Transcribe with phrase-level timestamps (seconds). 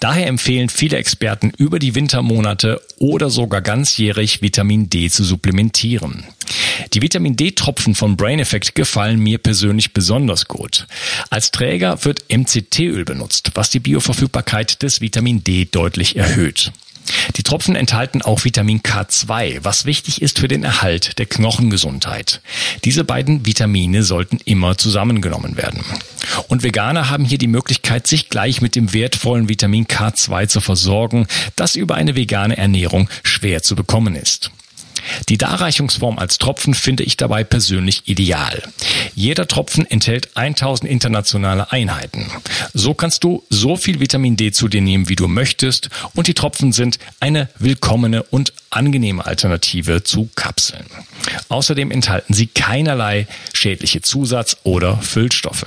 [0.00, 6.24] Daher empfehlen viele Experten über die Wintermonate oder sogar ganzjährig Vitamin D zu supplementieren.
[6.92, 10.86] Die Vitamin D-Tropfen von Brain Effect gefallen mir persönlich besonders gut.
[11.30, 16.72] Als Träger wird MCT-Öl benutzt, was die Bioverfügbarkeit des Vitamin D deutlich erhöht.
[17.36, 22.40] Die Tropfen enthalten auch Vitamin K2, was wichtig ist für den Erhalt der Knochengesundheit.
[22.84, 25.84] Diese beiden Vitamine sollten immer zusammengenommen werden.
[26.48, 31.26] Und Veganer haben hier die Möglichkeit, sich gleich mit dem wertvollen Vitamin K2 zu versorgen,
[31.56, 34.50] das über eine vegane Ernährung schwer zu bekommen ist.
[35.28, 38.62] Die Darreichungsform als Tropfen finde ich dabei persönlich ideal.
[39.14, 42.30] Jeder Tropfen enthält 1000 internationale Einheiten.
[42.72, 46.34] So kannst du so viel Vitamin D zu dir nehmen, wie du möchtest und die
[46.34, 50.86] Tropfen sind eine willkommene und angenehme Alternative zu Kapseln.
[51.48, 55.66] Außerdem enthalten sie keinerlei schädliche Zusatz- oder Füllstoffe.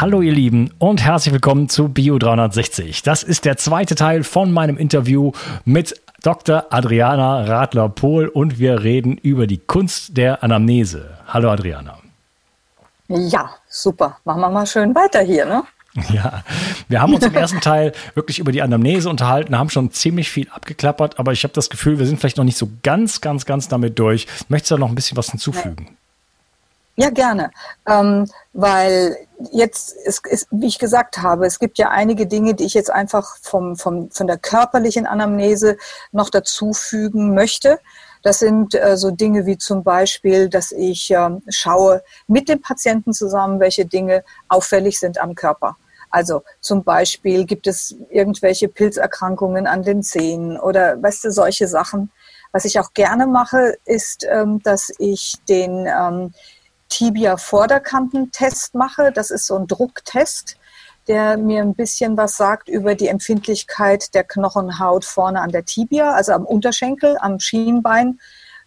[0.00, 3.02] Hallo ihr Lieben und herzlich willkommen zu Bio 360.
[3.02, 5.32] Das ist der zweite Teil von meinem Interview
[5.64, 6.66] mit Dr.
[6.70, 11.18] Adriana Radler-Pohl und wir reden über die Kunst der Anamnese.
[11.28, 11.98] Hallo Adriana.
[13.08, 14.18] Ja, super.
[14.24, 15.62] Machen wir mal schön weiter hier, ne?
[16.08, 16.42] Ja,
[16.88, 20.48] wir haben uns im ersten Teil wirklich über die Anamnese unterhalten, haben schon ziemlich viel
[20.50, 23.68] abgeklappert, aber ich habe das Gefühl, wir sind vielleicht noch nicht so ganz, ganz, ganz
[23.68, 24.26] damit durch.
[24.48, 25.96] Möchtest du da noch ein bisschen was hinzufügen?
[26.96, 27.50] Ja, gerne.
[27.86, 29.16] Ähm, weil
[29.50, 32.90] jetzt, ist, ist, wie ich gesagt habe, es gibt ja einige Dinge, die ich jetzt
[32.90, 35.76] einfach vom, vom, von der körperlichen Anamnese
[36.12, 37.78] noch dazufügen möchte.
[38.22, 43.12] Das sind äh, so Dinge wie zum Beispiel, dass ich äh, schaue mit dem Patienten
[43.12, 45.76] zusammen, welche Dinge auffällig sind am Körper.
[46.10, 52.10] Also zum Beispiel gibt es irgendwelche Pilzerkrankungen an den Zähnen oder weißt du, solche Sachen.
[52.52, 56.34] Was ich auch gerne mache, ist, ähm, dass ich den ähm,
[56.92, 59.12] Tibia-Vorderkantentest mache.
[59.12, 60.58] Das ist so ein Drucktest,
[61.08, 66.12] der mir ein bisschen was sagt über die Empfindlichkeit der Knochenhaut vorne an der Tibia,
[66.12, 68.20] also am Unterschenkel, am Schienbein,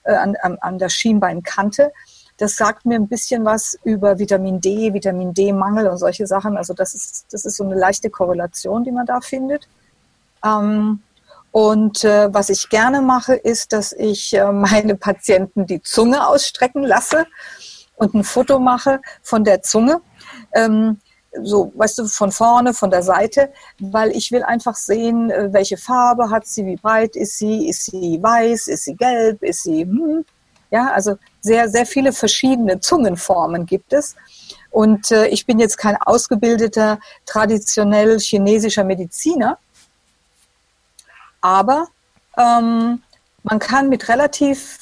[0.03, 1.91] äh, an, an, der Schienbeinkante.
[2.37, 6.57] Das sagt mir ein bisschen was über Vitamin D, Vitamin D-Mangel und solche Sachen.
[6.57, 9.67] Also das ist, das ist so eine leichte Korrelation, die man da findet.
[10.43, 11.03] Ähm,
[11.51, 16.83] und äh, was ich gerne mache, ist, dass ich äh, meine Patienten die Zunge ausstrecken
[16.83, 17.27] lasse
[17.95, 20.01] und ein Foto mache von der Zunge.
[20.53, 20.99] Ähm,
[21.43, 25.77] so, weißt du, von vorne, von der Seite, weil ich will einfach sehen, äh, welche
[25.77, 29.81] Farbe hat sie, wie breit ist sie, ist sie weiß, ist sie gelb, ist sie,
[29.81, 30.25] hm,
[30.71, 34.15] ja, also sehr, sehr viele verschiedene Zungenformen gibt es.
[34.71, 39.57] Und äh, ich bin jetzt kein ausgebildeter, traditionell chinesischer Mediziner,
[41.41, 41.87] aber
[42.37, 43.01] ähm,
[43.43, 44.79] man kann mit relativ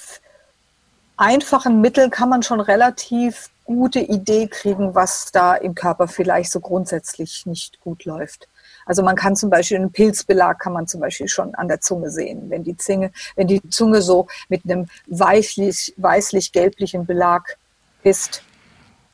[1.18, 6.59] einfachen Mitteln kann man schon relativ gute Idee kriegen, was da im Körper vielleicht so
[6.59, 8.47] grundsätzlich nicht gut läuft.
[8.85, 12.09] Also man kann zum Beispiel einen Pilzbelag kann man zum Beispiel schon an der Zunge
[12.09, 17.58] sehen, wenn die Zunge, wenn die Zunge so mit einem weißlich, weißlich-gelblichen Belag
[18.03, 18.43] ist.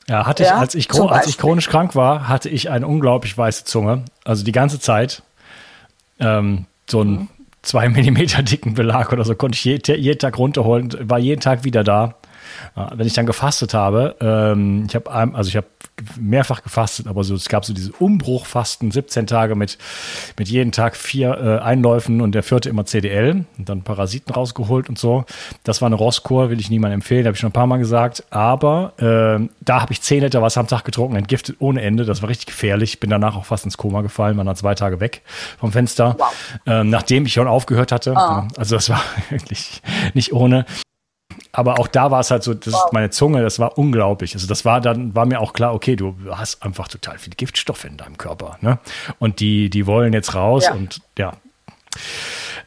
[0.08, 3.66] Ja, hatte ich, als ich, als ich chronisch krank war, hatte ich eine unglaublich weiße
[3.66, 4.06] Zunge.
[4.26, 5.22] Also die ganze Zeit.
[6.20, 7.28] Ähm, so ein mhm
[7.62, 11.84] zwei Millimeter dicken Belag oder so konnte ich jeden, Tag runterholen, war jeden Tag wieder
[11.84, 12.19] da.
[12.76, 15.68] Wenn ich dann gefastet habe, ähm, ich habe also ich habe
[16.20, 19.78] mehrfach gefastet, aber so es gab so diese Umbruchfasten, 17 Tage mit
[20.38, 24.90] mit jeden Tag vier äh, Einläufen und der vierte immer CDL und dann Parasiten rausgeholt
[24.90, 25.26] und so.
[25.64, 28.24] Das war eine Rosskur, will ich niemandem empfehlen, habe ich schon ein paar Mal gesagt.
[28.30, 32.06] Aber äh, da habe ich 10 Liter Wasser am Tag getrunken, entgiftet ohne Ende.
[32.06, 33.00] Das war richtig gefährlich.
[33.00, 35.22] Bin danach auch fast ins Koma gefallen, war dann zwei Tage weg
[35.60, 36.34] vom Fenster, wow.
[36.66, 38.14] ähm, nachdem ich schon aufgehört hatte.
[38.16, 38.48] Oh.
[38.58, 39.82] Also das war wirklich
[40.14, 40.66] nicht ohne
[41.52, 44.36] aber auch da war es halt so, das ist meine Zunge, das war unglaublich.
[44.36, 47.86] Also das war dann, war mir auch klar, okay, du hast einfach total viele Giftstoffe
[47.86, 48.78] in deinem Körper, ne?
[49.18, 50.74] Und die, die wollen jetzt raus ja.
[50.74, 51.34] und ja.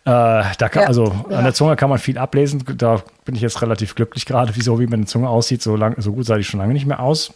[0.05, 1.39] Äh, da kann, ja, also ja.
[1.39, 2.65] an der Zunge kann man viel ablesen.
[2.77, 5.63] Da bin ich jetzt relativ glücklich gerade, wieso wie meine Zunge aussieht.
[5.63, 7.33] So lang, so gut sah ich schon lange nicht mehr aus,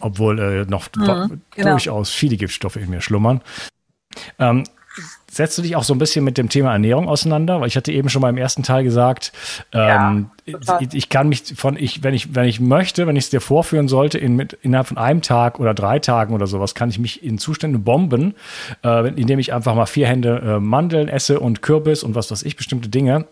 [0.00, 1.70] obwohl äh, noch mhm, genau.
[1.70, 3.40] durchaus viele Giftstoffe in mir schlummern.
[4.38, 4.62] Ähm,
[5.30, 7.60] setzt du dich auch so ein bisschen mit dem Thema Ernährung auseinander?
[7.60, 9.32] Weil ich hatte eben schon mal im ersten Teil gesagt,
[9.72, 10.24] ähm, ja,
[10.80, 13.40] ich, ich, kann mich von, ich, wenn ich, wenn ich möchte, wenn ich es dir
[13.40, 16.98] vorführen sollte, in, mit, innerhalb von einem Tag oder drei Tagen oder sowas, kann ich
[16.98, 18.34] mich in Zustände bomben,
[18.84, 22.42] äh, indem ich einfach mal vier Hände äh, Mandeln esse und Kürbis und was weiß
[22.42, 23.26] ich, bestimmte Dinge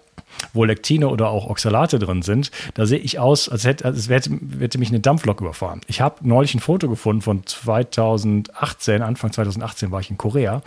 [0.53, 4.39] wo Lektine oder auch Oxalate drin sind, da sehe ich aus, als hätte, als hätte,
[4.59, 5.81] hätte mich eine Dampflok überfahren.
[5.87, 10.63] Ich habe neulich ein Foto gefunden von 2018, Anfang 2018 war ich in Korea.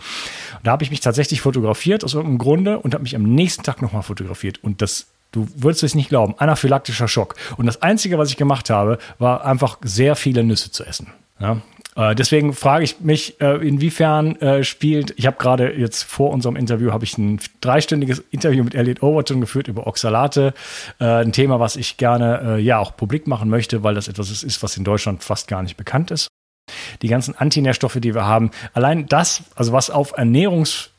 [0.62, 3.82] Da habe ich mich tatsächlich fotografiert aus irgendeinem Grunde und habe mich am nächsten Tag
[3.82, 4.62] nochmal fotografiert.
[4.62, 7.36] Und das Du würdest es nicht glauben, anaphylaktischer Schock.
[7.56, 11.12] Und das Einzige, was ich gemacht habe, war einfach sehr viele Nüsse zu essen.
[11.38, 11.62] Ja,
[11.96, 16.56] äh, deswegen frage ich mich, äh, inwiefern äh, spielt, ich habe gerade jetzt vor unserem
[16.56, 20.54] Interview, habe ich ein dreistündiges Interview mit Elliot Overton geführt über Oxalate,
[20.98, 24.76] ein Thema, was ich gerne ja auch publik machen möchte, weil das etwas ist, was
[24.76, 26.28] in Deutschland fast gar nicht bekannt ist.
[27.02, 30.90] Die ganzen Antinährstoffe, die wir haben, allein das, also was auf Ernährungs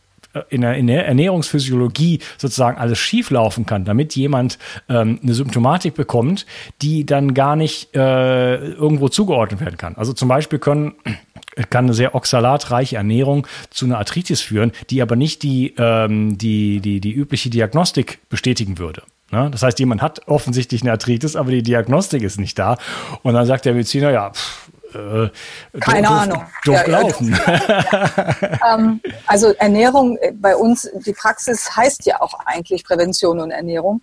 [0.50, 4.58] in der, in der Ernährungsphysiologie sozusagen alles schieflaufen kann, damit jemand
[4.90, 6.46] ähm, eine Symptomatik bekommt,
[6.82, 9.96] die dann gar nicht äh, irgendwo zugeordnet werden kann.
[9.96, 10.94] Also zum Beispiel können
[11.70, 16.80] kann eine sehr oxalatreiche Ernährung zu einer Arthritis führen, die aber nicht die, ähm, die,
[16.80, 19.04] die, die übliche Diagnostik bestätigen würde.
[19.32, 19.50] Ne?
[19.52, 22.78] Das heißt, jemand hat offensichtlich eine Arthritis, aber die Diagnostik ist nicht da.
[23.24, 25.30] Und dann sagt der Mediziner, ja, pff, äh,
[25.80, 26.46] Keine doof, Ahnung.
[26.66, 27.40] Doof ja, laufen.
[27.46, 28.58] Ja.
[28.76, 34.02] ähm, also Ernährung äh, bei uns, die Praxis heißt ja auch eigentlich Prävention und Ernährung,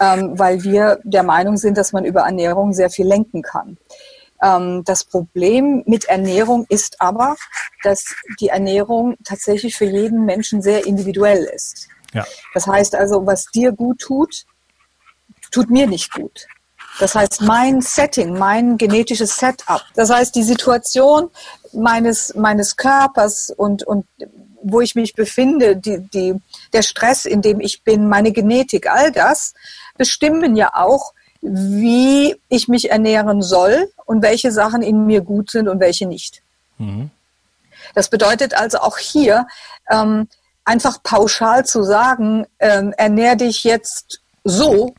[0.00, 3.76] ähm, weil wir der Meinung sind, dass man über Ernährung sehr viel lenken kann.
[4.42, 7.36] Ähm, das Problem mit Ernährung ist aber,
[7.82, 11.88] dass die Ernährung tatsächlich für jeden Menschen sehr individuell ist.
[12.12, 12.24] Ja.
[12.52, 14.44] Das heißt also, was dir gut tut,
[15.50, 16.46] tut mir nicht gut.
[17.00, 21.28] Das heißt, mein Setting, mein genetisches Setup, das heißt, die Situation
[21.72, 24.06] meines, meines Körpers und, und
[24.62, 26.34] wo ich mich befinde, die, die,
[26.72, 29.54] der Stress, in dem ich bin, meine Genetik, all das
[29.96, 31.12] bestimmen ja auch,
[31.42, 36.42] wie ich mich ernähren soll und welche Sachen in mir gut sind und welche nicht.
[36.78, 37.10] Mhm.
[37.94, 39.46] Das bedeutet also auch hier,
[39.90, 40.28] ähm,
[40.64, 44.94] einfach pauschal zu sagen, ähm, ernähr dich jetzt so,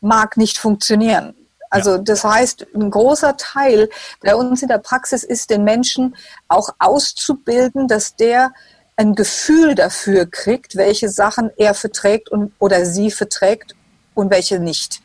[0.00, 1.34] mag nicht funktionieren.
[1.70, 3.88] Also das heißt, ein großer Teil
[4.20, 6.16] bei uns in der Praxis ist, den Menschen
[6.48, 8.52] auch auszubilden, dass der
[8.96, 13.74] ein Gefühl dafür kriegt, welche Sachen er verträgt und, oder sie verträgt
[14.14, 15.02] und welche nicht.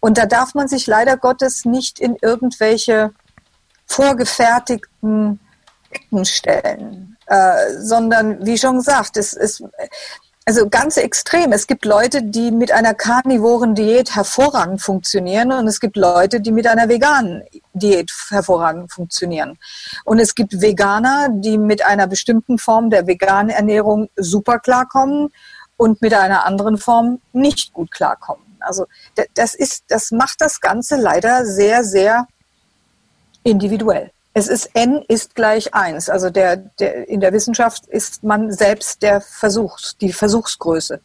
[0.00, 3.12] Und da darf man sich leider Gottes nicht in irgendwelche
[3.86, 5.38] vorgefertigten
[5.90, 9.62] Ecken stellen, äh, sondern wie schon gesagt, es ist
[10.50, 11.52] also ganz extrem.
[11.52, 16.50] Es gibt Leute, die mit einer karnivoren Diät hervorragend funktionieren und es gibt Leute, die
[16.50, 19.60] mit einer veganen Diät hervorragend funktionieren.
[20.04, 25.28] Und es gibt Veganer, die mit einer bestimmten Form der veganen Ernährung super klarkommen
[25.76, 28.44] und mit einer anderen Form nicht gut klarkommen.
[28.58, 28.86] Also
[29.34, 32.26] das ist, das macht das Ganze leider sehr, sehr
[33.44, 34.10] individuell.
[34.32, 36.08] Es ist n ist gleich 1.
[36.08, 41.00] Also der, der, in der Wissenschaft ist man selbst der Versuch, die Versuchsgröße.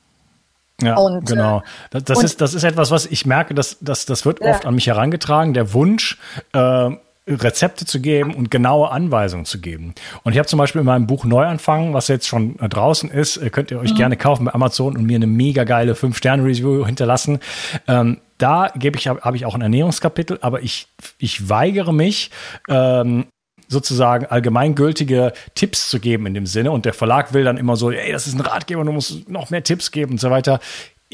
[0.82, 1.64] Ja, und, genau.
[1.90, 4.52] Das, das ist, das ist etwas, was ich merke, dass, dass das wird ja.
[4.52, 6.20] oft an mich herangetragen, der Wunsch,
[6.54, 6.90] äh,
[7.28, 9.96] Rezepte zu geben und genaue Anweisungen zu geben.
[10.24, 13.72] Und ich habe zum Beispiel in meinem Buch Neuanfang, was jetzt schon draußen ist, könnt
[13.72, 13.98] ihr euch mhm.
[13.98, 17.40] gerne kaufen bei Amazon und mir eine mega geile 5-Sterne-Review hinterlassen.
[17.88, 22.32] Ähm, da gebe ich, habe ich auch ein Ernährungskapitel, aber ich, ich weigere mich,
[22.70, 23.26] ähm,
[23.68, 26.72] sozusagen allgemeingültige Tipps zu geben in dem Sinne.
[26.72, 29.50] Und der Verlag will dann immer so, ey, das ist ein Ratgeber, du musst noch
[29.50, 30.60] mehr Tipps geben und so weiter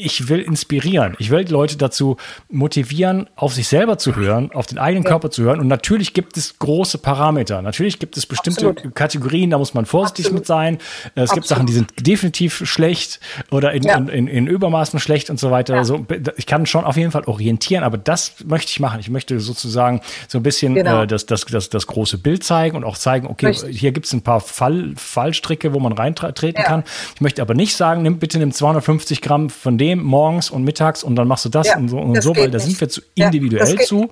[0.04, 1.14] ich will inspirieren.
[1.18, 2.16] Ich will die Leute dazu
[2.50, 5.10] motivieren, auf sich selber zu hören, auf den eigenen ja.
[5.10, 5.60] Körper zu hören.
[5.60, 7.62] Und natürlich gibt es große Parameter.
[7.62, 8.94] Natürlich gibt es bestimmte Absolut.
[8.94, 10.40] Kategorien, da muss man vorsichtig Absolut.
[10.40, 10.78] mit sein.
[11.14, 11.34] Es Absolut.
[11.34, 13.96] gibt Sachen, die sind definitiv schlecht oder in, ja.
[13.96, 15.74] in, in, Übermaßen schlecht und so weiter.
[15.74, 15.80] Ja.
[15.80, 16.04] Also
[16.36, 19.00] ich kann schon auf jeden Fall orientieren, aber das möchte ich machen.
[19.00, 21.02] Ich möchte sozusagen so ein bisschen genau.
[21.02, 23.78] äh, das, das, das, das große Bild zeigen und auch zeigen, okay, Richtig.
[23.78, 26.84] hier gibt es ein paar Fall, Fallstricke, wo man reintreten kann.
[27.14, 31.02] Ich möchte aber nicht sagen, nimm bitte nimm 250 Gramm von dem morgens und mittags
[31.02, 33.00] und dann machst du das ja, und so und so, weil da sind wir zu
[33.14, 34.10] individuell ja, zu.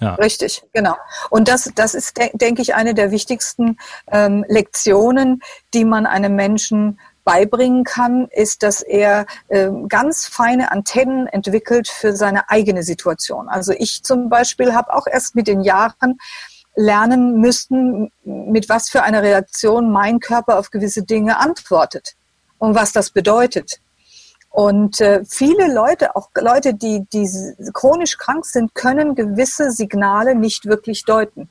[0.00, 0.14] Ja.
[0.14, 0.96] Richtig, genau.
[1.28, 3.76] Und das, das ist, de denke ich, eine der wichtigsten
[4.10, 5.42] ähm, Lektionen,
[5.74, 12.16] die man einem Menschen beibringen kann, ist, dass er äh, ganz feine Antennen entwickelt für
[12.16, 13.48] seine eigene Situation.
[13.48, 16.18] Also ich zum Beispiel habe auch erst mit den Jahren
[16.74, 22.14] lernen müssen, mit was für einer Reaktion mein Körper auf gewisse Dinge antwortet
[22.58, 23.80] und was das bedeutet.
[24.50, 27.28] Und äh, viele Leute, auch Leute, die, die
[27.72, 31.48] chronisch krank sind, können gewisse Signale nicht wirklich deuten.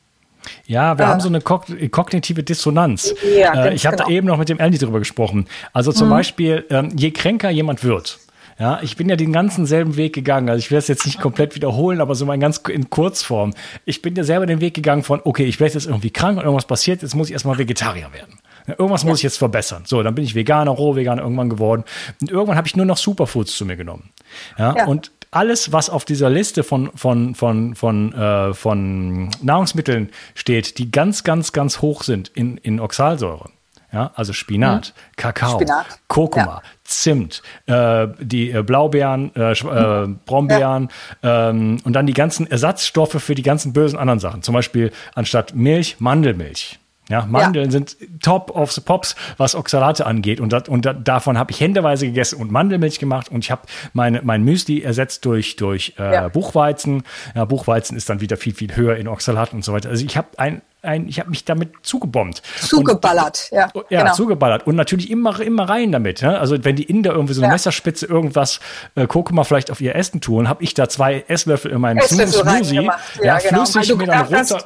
[0.65, 1.11] Ja, wir ja.
[1.11, 3.13] haben so eine kognitive Dissonanz.
[3.37, 4.09] Ja, äh, ich habe genau.
[4.09, 5.47] da eben noch mit dem Andy drüber gesprochen.
[5.73, 6.11] Also zum mhm.
[6.11, 8.19] Beispiel, ähm, je kränker jemand wird,
[8.59, 10.49] ja, ich bin ja den ganzen selben Weg gegangen.
[10.49, 13.53] Also ich will es jetzt nicht komplett wiederholen, aber so mal ganz in Kurzform.
[13.85, 16.43] Ich bin ja selber den Weg gegangen von, okay, ich werde jetzt irgendwie krank und
[16.43, 18.37] irgendwas passiert, jetzt muss ich erstmal Vegetarier werden.
[18.67, 19.83] Irgendwas muss ich jetzt verbessern.
[19.85, 21.83] So, dann bin ich Veganer, Rohveganer irgendwann geworden.
[22.21, 24.09] Und irgendwann habe ich nur noch Superfoods zu mir genommen.
[24.57, 24.85] Ja, ja.
[24.85, 30.91] und alles, was auf dieser Liste von, von, von, von, äh, von Nahrungsmitteln steht, die
[30.91, 33.49] ganz, ganz, ganz hoch sind in, in Oxalsäure.
[33.91, 35.11] Ja, also Spinat, mhm.
[35.15, 35.85] Kakao, Spinat.
[36.07, 36.61] Kurkuma, ja.
[36.83, 40.19] Zimt, äh, die äh, Blaubeeren, äh, äh mhm.
[40.25, 40.89] Brombeeren
[41.23, 41.49] ja.
[41.49, 44.43] ähm, und dann die ganzen Ersatzstoffe für die ganzen bösen anderen Sachen.
[44.43, 46.79] Zum Beispiel anstatt Milch Mandelmilch.
[47.09, 47.71] Ja, Mandeln ja.
[47.71, 50.39] sind top of the pops, was Oxalate angeht.
[50.39, 53.29] Und, dat, und dat, davon habe ich händeweise gegessen und Mandelmilch gemacht.
[53.29, 53.63] Und ich habe
[53.93, 56.27] meine, mein Müsli ersetzt durch, durch äh, ja.
[56.27, 57.03] Buchweizen.
[57.35, 59.89] Ja, Buchweizen ist dann wieder viel, viel höher in Oxalaten und so weiter.
[59.89, 62.43] Also ich habe ein, ein, ich habe mich damit zugebombt.
[62.59, 63.71] Zugeballert, und, ja.
[63.89, 64.13] Ja, genau.
[64.13, 64.67] zugeballert.
[64.67, 66.21] Und natürlich immer, immer rein damit.
[66.21, 66.37] Ne?
[66.39, 67.53] Also wenn die Inder irgendwie so eine ja.
[67.53, 68.59] Messerspitze irgendwas
[68.93, 72.75] äh, Kurkuma vielleicht auf ihr Essen tun, habe ich da zwei Esslöffel in meinem Smoothie.
[72.75, 73.65] Ja, ja genau.
[73.65, 74.59] flüssig mir dann runter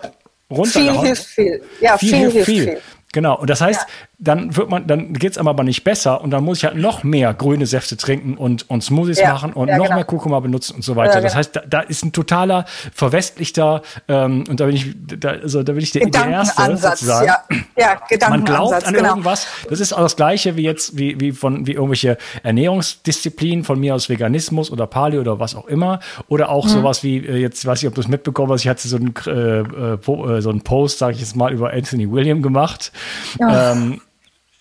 [0.55, 0.99] runtergehauen.
[0.99, 1.61] Viel hilft viel.
[1.81, 2.63] Ja, viel, viel hilft viel.
[2.63, 2.81] viel.
[3.11, 3.39] Genau.
[3.39, 3.87] Und das heißt, ja
[4.23, 7.03] dann wird man, dann geht's einem aber nicht besser und dann muss ich halt noch
[7.03, 9.95] mehr grüne Säfte trinken und, und Smoothies ja, machen und ja, noch genau.
[9.95, 11.15] mehr Kurkuma benutzen und so weiter.
[11.15, 11.27] Ja, genau.
[11.27, 15.63] Das heißt, da, da, ist ein totaler verwestlichter ähm, und da bin ich, da, also
[15.63, 17.27] da bin ich der, der Erste sozusagen.
[17.27, 17.43] Ja,
[17.77, 19.09] ja Man glaubt an genau.
[19.09, 19.47] irgendwas.
[19.69, 23.93] Das ist auch das Gleiche wie jetzt, wie, wie von, wie irgendwelche Ernährungsdisziplinen von mir
[23.93, 25.99] aus Veganismus oder Paleo oder was auch immer.
[26.29, 26.69] Oder auch mhm.
[26.69, 29.13] sowas wie, äh, jetzt weiß ich, ob du es mitbekommen hast, ich hatte so einen,
[29.27, 32.93] äh, äh, so einen Post, sage ich jetzt mal, über Anthony William gemacht.
[33.39, 33.99] Ähm,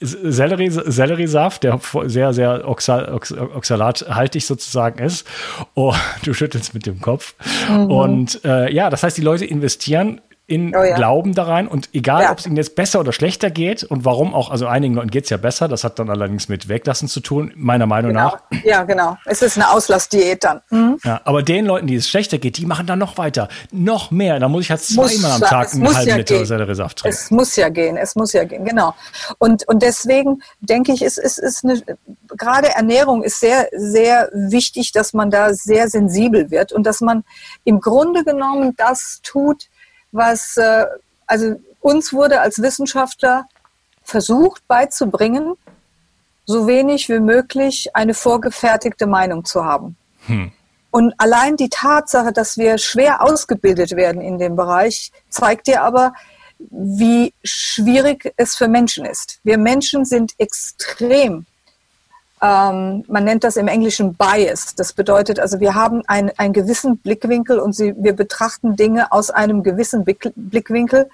[0.03, 5.27] Sellerie, Selleriesaft, der sehr, sehr oxal, ox, oxalathaltig sozusagen ist.
[5.75, 5.95] Oh,
[6.25, 7.35] du schüttelst mit dem Kopf.
[7.71, 7.91] Mhm.
[7.91, 10.97] Und äh, ja, das heißt, die Leute investieren in oh ja.
[10.97, 12.33] Glauben da rein und egal, ja.
[12.33, 15.25] ob es ihnen jetzt besser oder schlechter geht und warum auch, also einigen Leuten geht
[15.25, 18.25] es ja besser, das hat dann allerdings mit Weglassen zu tun, meiner Meinung genau.
[18.25, 18.43] nach.
[18.65, 19.17] Ja, genau.
[19.25, 20.61] Es ist eine Auslassdiät dann.
[20.71, 20.99] Mhm.
[21.05, 24.41] Ja, aber den Leuten, die es schlechter geht, die machen dann noch weiter, noch mehr.
[24.41, 27.17] Da muss ich halt zweimal am Tag einen halben ja Liter Selleriesaft trinken.
[27.17, 28.95] Es muss ja gehen, es muss ja gehen, genau.
[29.39, 31.81] Und, und deswegen denke ich, es ist, ist eine,
[32.37, 37.25] gerade Ernährung ist sehr, sehr wichtig, dass man da sehr sensibel wird und dass man
[37.65, 39.69] im Grunde genommen das tut,
[40.13, 40.87] was, äh,
[41.27, 43.47] also uns wurde als Wissenschaftler
[44.03, 45.55] versucht beizubringen,
[46.45, 49.97] so wenig wie möglich eine vorgefertigte Meinung zu haben.
[50.27, 50.53] Hm.
[50.91, 56.13] Und allein die Tatsache, dass wir schwer ausgebildet werden in dem Bereich, zeigt dir aber,
[56.59, 59.41] wie schwierig es für Menschen ist.
[59.43, 61.47] Wir Menschen sind extrem
[62.43, 64.75] ähm, man nennt das im Englischen Bias.
[64.75, 69.31] Das bedeutet also, wir haben ein, einen gewissen Blickwinkel und sie, wir betrachten Dinge aus
[69.31, 71.09] einem gewissen Blickwinkel.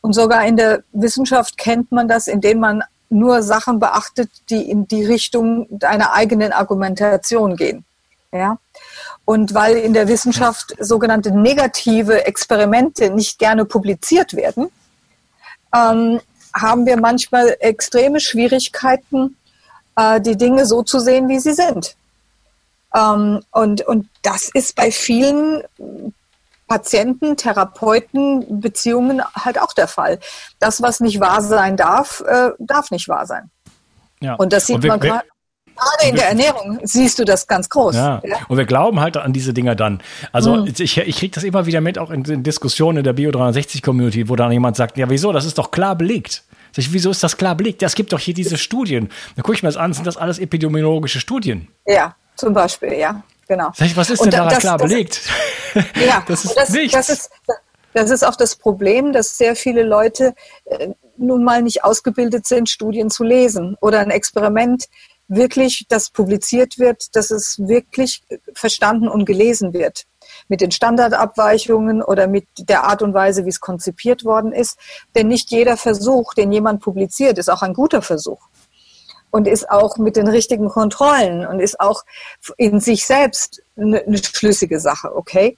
[0.00, 4.86] Und sogar in der Wissenschaft kennt man das, indem man nur Sachen beachtet, die in
[4.86, 7.84] die Richtung deiner eigenen Argumentation gehen.
[8.32, 8.58] Ja?
[9.24, 14.70] Und weil in der Wissenschaft sogenannte negative Experimente nicht gerne publiziert werden,
[15.74, 16.20] ähm,
[16.54, 19.36] haben wir manchmal extreme Schwierigkeiten,
[19.96, 21.96] äh, die Dinge so zu sehen, wie sie sind.
[22.94, 25.62] Ähm, und, und das ist bei vielen
[26.66, 30.18] Patienten, Therapeuten, Beziehungen halt auch der Fall.
[30.60, 33.50] Das, was nicht wahr sein darf, äh, darf nicht wahr sein.
[34.20, 34.34] Ja.
[34.34, 35.24] Und das sieht und wir, man gerade.
[35.76, 37.94] Gerade in der Ernährung siehst du das ganz groß.
[37.94, 38.20] Ja.
[38.22, 38.36] ja.
[38.48, 40.02] Und wir glauben halt an diese Dinger dann.
[40.30, 40.74] Also mhm.
[40.78, 44.36] ich, ich kriege das immer wieder mit, auch in, in Diskussionen in der Bio360-Community, wo
[44.36, 46.44] dann jemand sagt, ja wieso, das ist doch klar belegt.
[46.72, 47.82] Sag ich, wieso ist das klar belegt?
[47.82, 49.10] Es gibt doch hier diese Studien.
[49.36, 51.68] Dann gucke ich mir das an, sind das alles epidemiologische Studien?
[51.86, 53.70] Ja, Zum Beispiel, ja, genau.
[53.76, 55.20] Was ist denn da klar das, belegt?
[56.04, 56.92] Ja, das ist das, nichts.
[56.92, 57.30] Das ist,
[57.92, 60.34] das ist auch das Problem, dass sehr viele Leute
[60.64, 64.86] äh, nun mal nicht ausgebildet sind, Studien zu lesen oder ein Experiment
[65.28, 68.22] wirklich, das publiziert wird, dass es wirklich
[68.54, 70.06] verstanden und gelesen wird.
[70.50, 74.78] Mit den Standardabweichungen oder mit der Art und Weise, wie es konzipiert worden ist.
[75.14, 78.48] Denn nicht jeder Versuch, den jemand publiziert, ist auch ein guter Versuch.
[79.30, 82.02] Und ist auch mit den richtigen Kontrollen und ist auch
[82.56, 85.56] in sich selbst eine, schlüssige Sache, okay?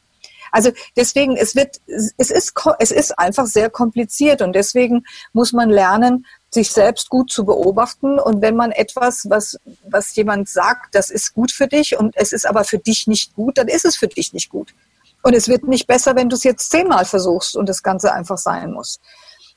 [0.52, 5.70] Also deswegen, es wird, es ist, es ist einfach sehr kompliziert und deswegen muss man
[5.70, 11.10] lernen, sich selbst gut zu beobachten und wenn man etwas, was, was jemand sagt, das
[11.10, 13.96] ist gut für dich und es ist aber für dich nicht gut, dann ist es
[13.96, 14.74] für dich nicht gut.
[15.22, 18.38] Und es wird nicht besser, wenn du es jetzt zehnmal versuchst und das Ganze einfach
[18.38, 19.00] sein muss.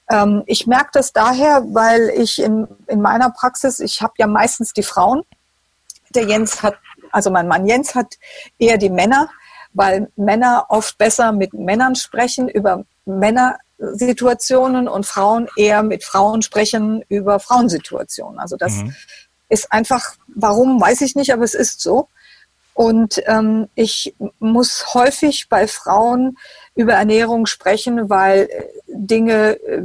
[0.10, 4.74] Ähm, ich merke das daher, weil ich in, in meiner Praxis, ich habe ja meistens
[4.74, 5.24] die Frauen.
[6.14, 6.76] Der Jens hat,
[7.12, 8.16] also mein Mann Jens hat
[8.60, 9.30] eher die Männer
[9.76, 12.86] weil Männer oft besser mit Männern sprechen über
[13.78, 18.40] Männersituationen und Frauen eher mit Frauen sprechen über Frauensituationen.
[18.40, 18.96] Also das mhm.
[19.50, 22.08] ist einfach, warum weiß ich nicht, aber es ist so.
[22.74, 26.38] Und ähm, ich muss häufig bei Frauen
[26.76, 28.50] über Ernährung sprechen, weil
[28.88, 29.82] Dinge äh,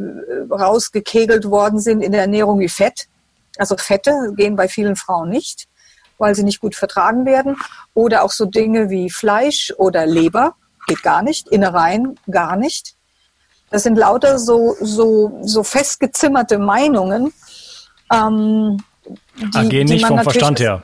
[0.50, 3.06] rausgekegelt worden sind in der Ernährung wie Fett.
[3.58, 5.68] Also Fette gehen bei vielen Frauen nicht
[6.20, 7.56] weil sie nicht gut vertragen werden.
[7.94, 10.54] Oder auch so Dinge wie Fleisch oder Leber,
[10.86, 12.94] geht gar nicht, Innereien gar nicht.
[13.70, 17.32] Das sind lauter so, so, so festgezimmerte Meinungen.
[18.12, 18.78] Ähm,
[19.36, 20.82] die, Ach, gehen nicht vom Verstand her.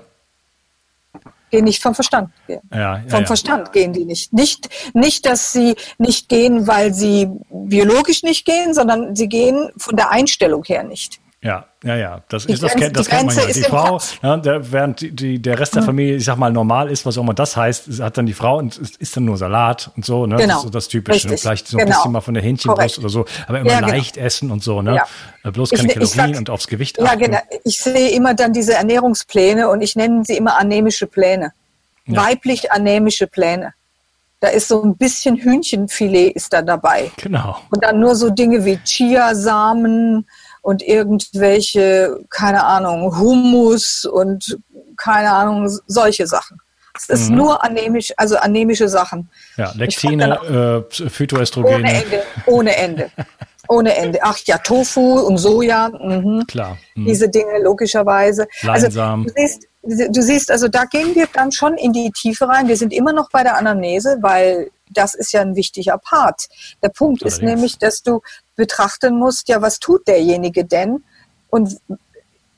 [1.51, 2.31] Gehen nicht vom Verstand.
[2.49, 3.27] Ja, ja, vom ja.
[3.27, 4.33] Verstand gehen die nicht.
[4.33, 4.69] nicht.
[4.95, 10.11] Nicht, dass sie nicht gehen, weil sie biologisch nicht gehen, sondern sie gehen von der
[10.11, 11.21] Einstellung her nicht.
[11.43, 12.23] Ja, ja, ja.
[12.29, 13.47] Das, ist, das, kennt, das kennt man ja.
[13.47, 15.87] Die Frau, ja, der, während die, die, der Rest der hm.
[15.87, 18.59] Familie, ich sag mal, normal ist, was auch immer das heißt, hat dann die Frau
[18.59, 20.37] und isst dann nur Salat und so, ne?
[20.37, 20.49] Genau.
[20.49, 21.29] Das ist so das Typische.
[21.29, 21.99] Und vielleicht so ein genau.
[21.99, 23.93] bisschen mal von der Hähnchenbrust oder so, aber immer ja, genau.
[23.93, 24.97] leicht essen und so, ne?
[24.97, 25.07] Ja.
[25.45, 27.21] Äh, bloß keine ich, Kalorien ich, und aufs Gewicht achten.
[27.21, 27.39] Ja, genau.
[27.65, 31.53] Ich sehe immer dann diese Ernährungspläne und ich nenne sie immer anämische Pläne.
[32.07, 33.75] Weiblich anämische Pläne.
[34.41, 37.11] Da ist so ein bisschen Hühnchenfilet ist da dabei.
[37.17, 37.59] Genau.
[37.71, 40.27] Und dann nur so Dinge wie Chiasamen,
[40.67, 44.59] und irgendwelche, keine Ahnung, Hummus und
[44.97, 46.59] keine Ahnung, solche Sachen.
[46.93, 47.37] Es ist mhm.
[47.37, 49.31] nur anämisch, also anämische Sachen.
[49.57, 51.77] Ja, Lektine, äh, Phytoestrogene.
[51.77, 53.11] Ohne Ende, ohne Ende.
[53.69, 54.19] ohne Ende.
[54.23, 55.89] Ach ja, Tofu und Soja.
[55.89, 56.45] Mhm.
[56.49, 56.77] Klar.
[56.97, 57.07] Mhm.
[57.07, 58.49] Diese Dinge logischerweise.
[58.63, 59.27] Leinsamen.
[59.37, 62.67] Also, du siehst, du siehst, also da gehen wir dann schon in die Tiefe rein.
[62.67, 66.49] Wir sind immer noch bei der Anamnese, weil das ist ja ein wichtiger Part.
[66.83, 67.35] Der Punkt Allerdings.
[67.35, 68.21] ist nämlich, dass du
[68.57, 71.05] betrachten musst, ja, was tut derjenige denn?
[71.51, 71.79] Und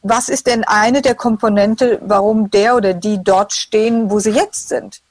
[0.02, 4.68] was ist denn eine der Komponente, warum der oder die dort stehen, wo sie jetzt
[4.68, 5.02] sind?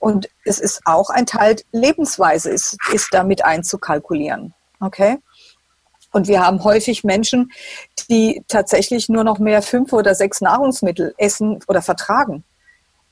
[0.00, 4.52] Und es ist auch ein Teil Lebensweise, ist, ist damit einzukalkulieren.
[4.80, 5.18] Okay?
[6.12, 7.52] Und wir haben häufig Menschen,
[8.10, 12.44] die tatsächlich nur noch mehr fünf oder sechs Nahrungsmittel essen oder vertragen.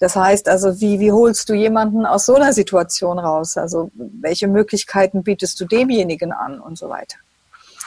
[0.02, 3.56] Das heißt also, wie, wie holst du jemanden aus so einer Situation raus?
[3.56, 7.18] Also welche Möglichkeiten bietest du demjenigen an und so weiter?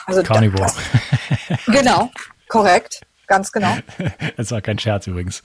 [0.06, 0.62] Also Carnivore.
[0.62, 2.08] Das, genau,
[2.48, 3.02] korrekt.
[3.26, 3.76] Ganz genau.
[4.38, 5.42] Das war kein Scherz übrigens.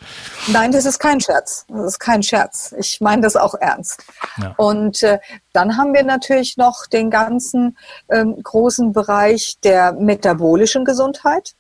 [0.47, 1.65] Nein, das ist kein Scherz.
[1.67, 2.73] Das ist kein Scherz.
[2.79, 4.05] Ich meine das auch ernst.
[4.37, 4.53] Ja.
[4.55, 5.19] Und äh,
[5.51, 7.77] dann haben wir natürlich noch den ganzen
[8.09, 11.53] ähm, großen Bereich der metabolischen Gesundheit.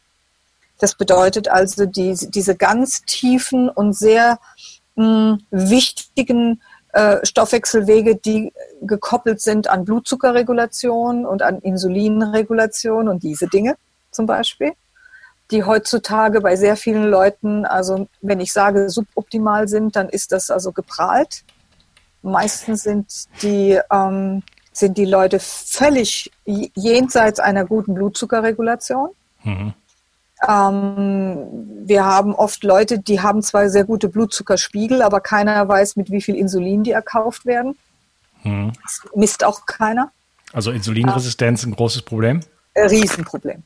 [0.81, 4.39] Das bedeutet also die, diese ganz tiefen und sehr
[4.95, 6.61] wichtigen
[6.93, 8.51] äh, Stoffwechselwege, die
[8.81, 13.75] gekoppelt sind an Blutzuckerregulation und an Insulinregulation und diese Dinge
[14.11, 14.73] zum Beispiel,
[15.51, 20.51] die heutzutage bei sehr vielen Leuten, also wenn ich sage suboptimal sind, dann ist das
[20.51, 21.43] also geprahlt.
[22.21, 23.07] Meistens sind
[23.41, 29.09] die, ähm, sind die Leute völlig jenseits einer guten Blutzuckerregulation.
[29.43, 29.73] Mhm.
[30.47, 31.37] Ähm,
[31.85, 36.21] wir haben oft Leute, die haben zwar sehr gute Blutzuckerspiegel, aber keiner weiß, mit wie
[36.21, 37.77] viel Insulin die erkauft werden.
[38.41, 38.71] Hm.
[38.81, 40.11] Das misst auch keiner.
[40.53, 42.41] Also Insulinresistenz ein großes Problem?
[42.75, 43.63] Riesenproblem.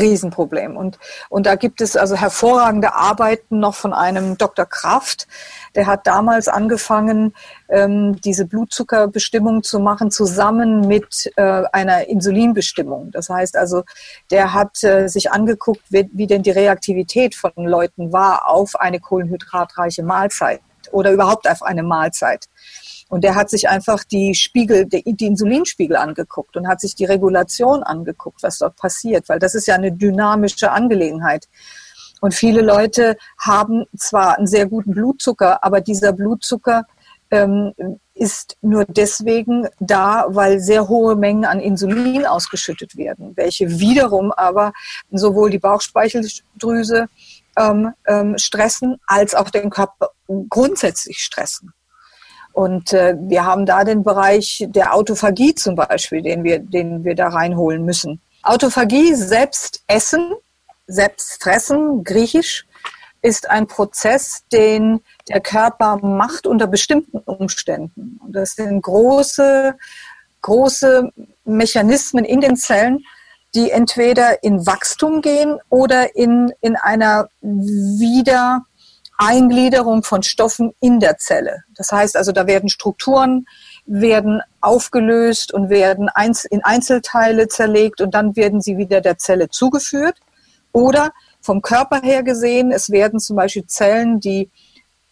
[0.00, 0.76] Riesenproblem.
[0.76, 4.66] Und, und da gibt es also hervorragende Arbeiten noch von einem Dr.
[4.66, 5.26] Kraft.
[5.74, 7.34] Der hat damals angefangen,
[7.68, 13.10] ähm, diese Blutzuckerbestimmung zu machen, zusammen mit äh, einer Insulinbestimmung.
[13.10, 13.82] Das heißt also,
[14.30, 19.00] der hat äh, sich angeguckt, wie, wie denn die Reaktivität von Leuten war auf eine
[19.00, 22.48] kohlenhydratreiche Mahlzeit oder überhaupt auf eine Mahlzeit.
[23.12, 27.82] Und der hat sich einfach die Spiegel, die, Insulinspiegel angeguckt und hat sich die Regulation
[27.82, 31.46] angeguckt, was dort passiert, weil das ist ja eine dynamische Angelegenheit.
[32.22, 36.86] Und viele Leute haben zwar einen sehr guten Blutzucker, aber dieser Blutzucker
[37.30, 37.74] ähm,
[38.14, 44.72] ist nur deswegen da, weil sehr hohe Mengen an Insulin ausgeschüttet werden, welche wiederum aber
[45.10, 47.08] sowohl die Bauchspeicheldrüse
[47.58, 50.12] ähm, ähm, stressen als auch den Körper
[50.48, 51.74] grundsätzlich stressen.
[52.52, 57.14] Und äh, wir haben da den Bereich der Autophagie zum Beispiel, den wir, den wir
[57.14, 58.20] da reinholen müssen.
[58.42, 60.32] Autophagie, selbst essen,
[60.86, 62.66] selbst fressen, griechisch,
[63.22, 68.18] ist ein Prozess, den der Körper macht unter bestimmten Umständen.
[68.22, 69.76] Und das sind große,
[70.42, 71.08] große
[71.44, 73.04] Mechanismen in den Zellen,
[73.54, 77.28] die entweder in Wachstum gehen oder in, in einer
[79.18, 81.64] Wiedereingliederung von Stoffen in der Zelle.
[81.76, 83.46] Das heißt also, da werden Strukturen
[83.84, 86.08] werden aufgelöst und werden
[86.50, 90.18] in Einzelteile zerlegt und dann werden sie wieder der Zelle zugeführt.
[90.72, 94.50] Oder vom Körper her gesehen, es werden zum Beispiel Zellen, die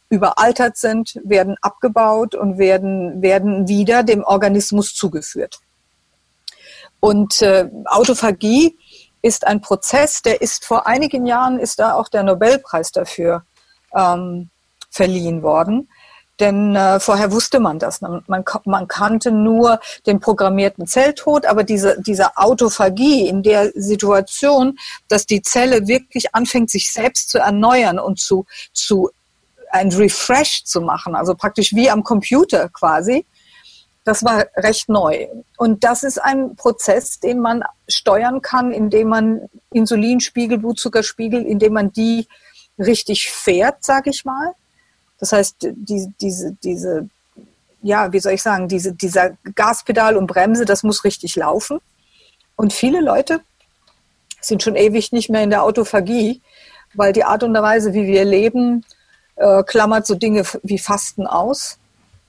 [0.08, 5.60] überaltert sind, werden abgebaut und werden, werden wieder dem Organismus zugeführt.
[7.00, 8.76] Und äh, Autophagie
[9.22, 13.44] ist ein Prozess, der ist vor einigen Jahren, ist da auch der Nobelpreis dafür
[13.94, 14.50] ähm,
[14.90, 15.88] verliehen worden.
[16.40, 18.00] Denn äh, vorher wusste man das.
[18.00, 25.26] Man, man, kannte nur den programmierten Zelltod, aber diese, diese Autophagie in der Situation, dass
[25.26, 29.10] die Zelle wirklich anfängt, sich selbst zu erneuern und zu, zu
[29.70, 33.26] ein Refresh zu machen, also praktisch wie am Computer quasi,
[34.04, 35.26] das war recht neu.
[35.58, 41.92] Und das ist ein Prozess, den man steuern kann, indem man Insulinspiegel, Blutzuckerspiegel, indem man
[41.92, 42.26] die
[42.80, 44.52] richtig fährt, sage ich mal.
[45.18, 47.08] Das heißt, die, diese, diese,
[47.82, 51.80] ja, wie soll ich sagen, diese, dieser Gaspedal und Bremse, das muss richtig laufen.
[52.56, 53.40] Und viele Leute
[54.40, 56.40] sind schon ewig nicht mehr in der Autophagie,
[56.94, 58.84] weil die Art und Weise, wie wir leben,
[59.36, 61.78] äh, klammert so Dinge wie Fasten aus.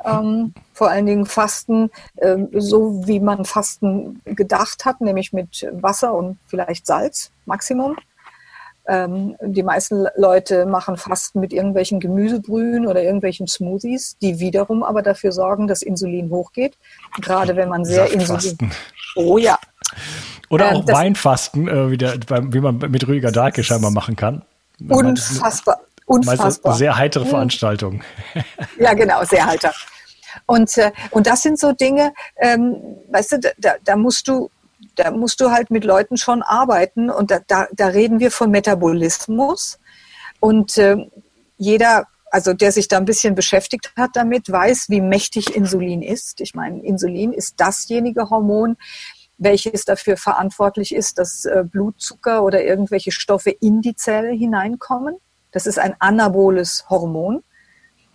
[0.03, 6.13] Ähm, vor allen Dingen Fasten, äh, so wie man Fasten gedacht hat, nämlich mit Wasser
[6.13, 7.95] und vielleicht Salz, Maximum.
[8.87, 15.01] Ähm, die meisten Leute machen Fasten mit irgendwelchen Gemüsebrühen oder irgendwelchen Smoothies, die wiederum aber
[15.01, 16.77] dafür sorgen, dass Insulin hochgeht.
[17.21, 18.71] Gerade wenn man sehr Insulin.
[19.15, 19.57] Oh ja.
[20.49, 24.43] Oder ähm, auch Weinfasten, äh, wie, der, wie, man mit Rüdiger Dahlke scheinbar machen kann.
[24.89, 25.79] Unfassbar.
[26.05, 26.75] Unfassbar.
[26.75, 28.03] Sehr heitere Veranstaltung.
[28.77, 29.71] Ja, genau, sehr heiter.
[30.45, 32.77] Und, äh, und das sind so Dinge, ähm,
[33.11, 34.49] weißt du, da, da musst du
[35.01, 38.51] da musst du halt mit Leuten schon arbeiten und da, da, da reden wir von
[38.51, 39.79] Metabolismus
[40.39, 40.97] und äh,
[41.57, 46.39] jeder, also der sich da ein bisschen beschäftigt hat damit, weiß, wie mächtig Insulin ist.
[46.39, 48.77] Ich meine, Insulin ist dasjenige Hormon,
[49.39, 55.17] welches dafür verantwortlich ist, dass äh, Blutzucker oder irgendwelche Stoffe in die Zelle hineinkommen.
[55.51, 57.43] Das ist ein anaboles Hormon.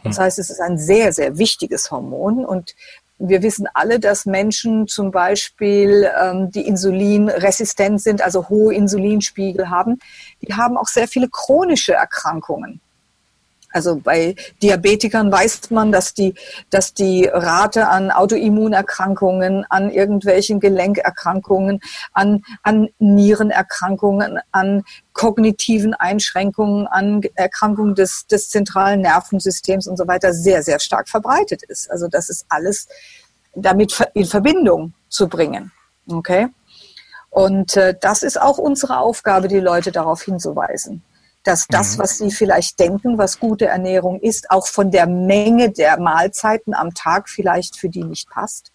[0.05, 0.25] Das hm.
[0.25, 2.77] heißt, es ist ein sehr, sehr wichtiges Hormon und
[3.18, 9.98] wir wissen alle, dass Menschen zum Beispiel, ähm, die insulinresistent sind, also hohe Insulinspiegel haben,
[10.42, 12.81] die haben auch sehr viele chronische Erkrankungen.
[13.77, 16.35] Also bei Diabetikern weiß man, dass die,
[16.71, 21.81] dass die Rate an Autoimmunerkrankungen, an irgendwelchen Gelenkerkrankungen,
[22.15, 30.33] an, an Nierenerkrankungen, an kognitiven Einschränkungen, an Erkrankungen des, des zentralen Nervensystems und so weiter
[30.33, 31.91] sehr, sehr stark verbreitet ist.
[31.91, 32.89] Also das ist alles
[33.55, 35.71] damit in Verbindung zu bringen.
[36.11, 36.49] Okay?
[37.29, 41.03] Und äh, das ist auch unsere Aufgabe, die Leute darauf hinzuweisen
[41.47, 42.03] dass das, mhm.
[42.03, 46.95] was sie vielleicht denken, was gute Ernährung ist, auch von der Menge der Mahlzeiten am
[46.95, 48.73] Tag vielleicht für die nicht passt.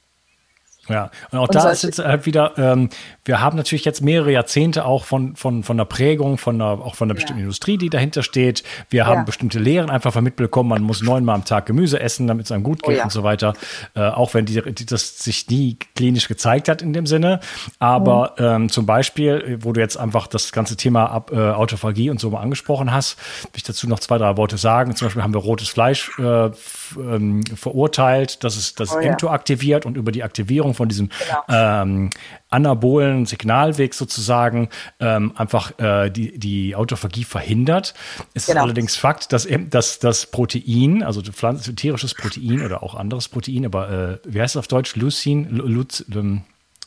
[0.91, 2.89] Ja, und auch und da ist jetzt halt wieder, ähm,
[3.25, 6.95] wir haben natürlich jetzt mehrere Jahrzehnte auch von, von, von der Prägung, von der, auch
[6.95, 7.43] von der bestimmten ja.
[7.43, 8.63] Industrie, die dahinter steht.
[8.89, 9.23] Wir haben ja.
[9.23, 12.63] bestimmte Lehren einfach vermittelt bekommen, man muss neunmal am Tag Gemüse essen, damit es einem
[12.63, 13.03] gut oh geht oh ja.
[13.03, 13.53] und so weiter.
[13.95, 17.39] Äh, auch wenn die, die, das sich nie klinisch gezeigt hat in dem Sinne.
[17.79, 18.45] Aber mhm.
[18.45, 22.31] ähm, zum Beispiel, wo du jetzt einfach das ganze Thema Ab, äh, Autophagie und so
[22.31, 24.95] mal angesprochen hast, will ich dazu noch zwei, drei Worte sagen.
[24.95, 26.49] Zum Beispiel haben wir rotes Fleisch äh,
[26.97, 31.43] ähm, verurteilt, dass es das oh, mTOR aktiviert und über die Aktivierung von diesem genau.
[31.49, 32.09] ähm,
[32.49, 37.93] anabolen Signalweg sozusagen ähm, einfach äh, die, die Autophagie verhindert.
[38.33, 38.59] Es genau.
[38.59, 43.89] ist allerdings Fakt, dass dass das Protein, also tierisches Protein oder auch anderes Protein, aber
[43.89, 44.95] äh, wie heißt es auf Deutsch?
[44.95, 46.43] Leucin, Luz, ähm,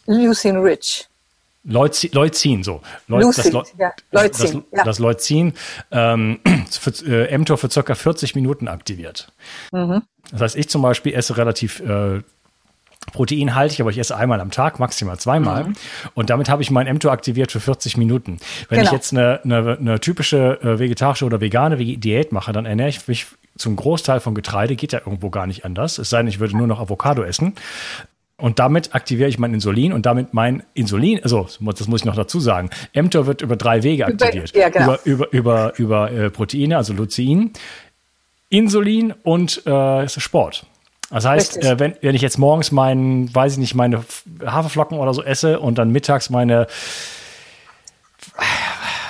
[0.07, 1.09] Leucin rich.
[1.65, 2.83] Leucin, Leucin so.
[3.09, 3.93] Leu Lucid, das, Leu ja.
[4.13, 4.85] Leucin, das, ja.
[4.85, 5.55] das Leucin
[5.91, 9.33] ähm, für, äh, mTOR für circa 40 Minuten aktiviert.
[9.73, 10.03] Mhm.
[10.31, 12.23] Das heißt, ich zum Beispiel esse relativ äh,
[13.13, 15.65] proteinhaltig, aber ich esse einmal am Tag, maximal zweimal.
[15.65, 15.75] Mhm.
[16.15, 18.39] Und damit habe ich mein mTOR aktiviert für 40 Minuten.
[18.69, 18.91] Wenn genau.
[18.91, 23.07] ich jetzt eine, eine, eine typische äh, vegetarische oder vegane Diät mache, dann ernähre ich
[23.07, 25.99] mich zum Großteil von Getreide, geht ja irgendwo gar nicht anders.
[25.99, 27.55] Es sei denn, ich würde nur noch Avocado essen.
[28.37, 32.17] Und damit aktiviere ich mein Insulin und damit mein Insulin, also das muss ich noch
[32.17, 34.51] dazu sagen, mTOR wird über drei Wege aktiviert.
[34.51, 34.97] Über, ja, genau.
[35.05, 37.53] über, über, über, über äh, Proteine, also Lucein,
[38.49, 40.67] Insulin und äh, Sport.
[41.15, 44.05] Das heißt, äh, wenn, wenn ich jetzt morgens meinen, weiß ich nicht, meine
[44.45, 46.67] Haferflocken oder so esse und dann mittags meine,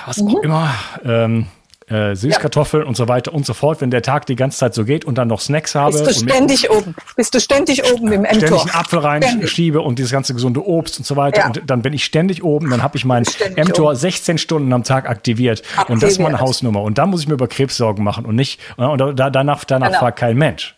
[0.04, 0.28] was mhm.
[0.28, 1.46] auch immer, ähm,
[1.88, 2.88] äh, Süßkartoffeln ja.
[2.88, 5.16] und so weiter und so fort, wenn der Tag die ganze Zeit so geht und
[5.16, 5.98] dann noch Snacks habe.
[5.98, 6.94] Bist du ständig oben.
[7.16, 8.34] Bist du ständig oben im mTOR.
[8.34, 11.40] Ständig einen Apfel reinschiebe und dieses ganze gesunde Obst und so weiter.
[11.40, 11.46] Ja.
[11.46, 13.24] Und dann bin ich ständig oben, dann habe ich meinen
[13.56, 15.62] mTOR 16 Stunden am Tag aktiviert.
[15.76, 15.88] aktiviert.
[15.88, 16.82] Und das ist meine Hausnummer.
[16.82, 19.88] Und dann muss ich mir über Krebs Sorgen machen und nicht, und da, danach, danach
[19.88, 19.98] genau.
[20.00, 20.74] fragt kein Mensch.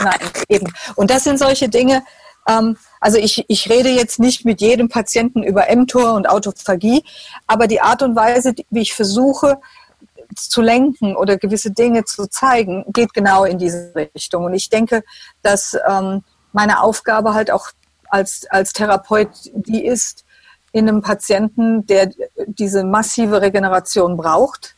[0.00, 0.72] Nein, eben.
[0.96, 2.02] Und das sind solche Dinge,
[2.48, 7.04] ähm, also ich, ich rede jetzt nicht mit jedem Patienten über mTOR und Autophagie,
[7.46, 9.58] aber die Art und Weise, wie ich versuche,
[10.34, 14.44] zu lenken oder gewisse Dinge zu zeigen, geht genau in diese Richtung.
[14.44, 15.02] Und ich denke,
[15.42, 17.70] dass ähm, meine Aufgabe halt auch
[18.08, 20.24] als, als Therapeut die ist,
[20.72, 22.10] in einem Patienten, der
[22.46, 24.74] diese massive Regeneration braucht,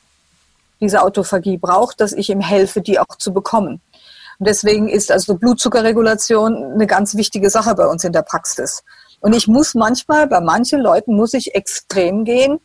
[0.81, 3.81] diese Autophagie braucht, dass ich ihm helfe, die auch zu bekommen.
[4.41, 8.83] Und deswegen ist also Blutzuckerregulation eine ganz wichtige Sache bei uns in der Praxis.
[9.21, 12.59] Und ich muss manchmal, bei manchen Leuten muss ich extrem gehen,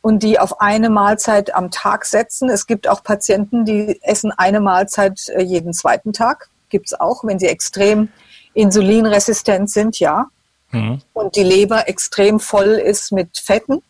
[0.00, 2.48] und die auf eine Mahlzeit am Tag setzen.
[2.48, 6.48] Es gibt auch Patienten, die essen eine Mahlzeit äh, jeden zweiten Tag.
[6.68, 8.08] Gibt es auch, wenn sie extrem
[8.54, 10.28] insulinresistent sind, ja.
[10.70, 11.02] Mhm.
[11.12, 13.82] Und die Leber extrem voll ist mit Fetten,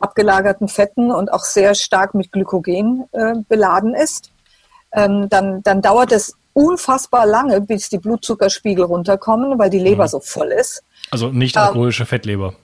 [0.00, 4.30] abgelagerten Fetten und auch sehr stark mit Glykogen äh, beladen ist.
[4.92, 10.08] Ähm, dann, dann dauert es unfassbar lange, bis die Blutzuckerspiegel runterkommen, weil die Leber mhm.
[10.08, 10.82] so voll ist.
[11.10, 12.54] Also nicht alkoholische ähm, Fettleber.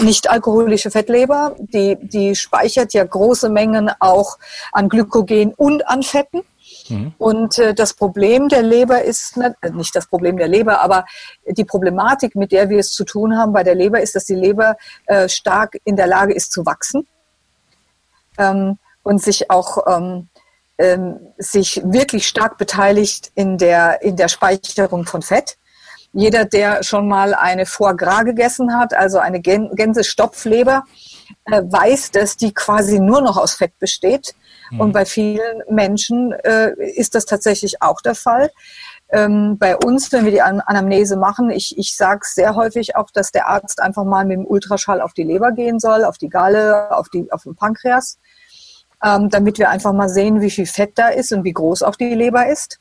[0.00, 4.36] Nicht alkoholische Fettleber, die, die speichert ja große Mengen auch
[4.72, 6.42] an Glykogen und an Fetten.
[6.90, 7.14] Mhm.
[7.16, 11.06] Und äh, das Problem der Leber ist nicht, äh, nicht das Problem der Leber, aber
[11.46, 14.34] die Problematik, mit der wir es zu tun haben bei der Leber, ist, dass die
[14.34, 17.06] Leber äh, stark in der Lage ist zu wachsen
[18.36, 20.28] ähm, und sich auch ähm, ähm,
[21.38, 25.58] sich wirklich stark beteiligt in der in der Speicherung von Fett.
[26.12, 30.84] Jeder, der schon mal eine Foie Gras gegessen hat, also eine Gänsestopfleber,
[31.44, 34.34] äh, weiß, dass die quasi nur noch aus Fett besteht.
[34.70, 34.80] Mhm.
[34.80, 38.50] Und bei vielen Menschen äh, ist das tatsächlich auch der Fall.
[39.10, 43.30] Ähm, bei uns, wenn wir die Anamnese machen, ich, ich sage sehr häufig auch, dass
[43.30, 46.90] der Arzt einfach mal mit dem Ultraschall auf die Leber gehen soll, auf die Galle,
[46.90, 48.18] auf, die, auf den Pankreas,
[49.04, 51.96] ähm, damit wir einfach mal sehen, wie viel Fett da ist und wie groß auch
[51.96, 52.78] die Leber ist.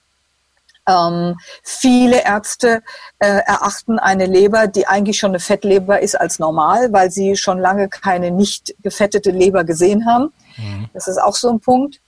[0.87, 2.81] Ähm, viele Ärzte
[3.19, 7.59] äh, erachten eine Leber, die eigentlich schon eine Fettleber ist, als normal, weil sie schon
[7.59, 10.31] lange keine nicht gefettete Leber gesehen haben.
[10.55, 10.89] Mhm.
[10.93, 11.99] Das ist auch so ein Punkt.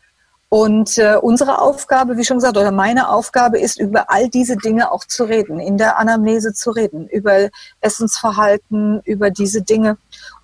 [0.48, 4.92] Und äh, unsere Aufgabe, wie schon gesagt, oder meine Aufgabe ist, über all diese Dinge
[4.92, 7.50] auch zu reden, in der Anamnese zu reden, über
[7.82, 9.98] Essensverhalten, über diese Dinge.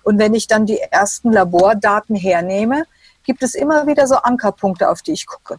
[0.04, 2.84] Und wenn ich dann die ersten Labordaten hernehme,
[3.26, 5.58] gibt es immer wieder so Ankerpunkte, auf die ich gucke.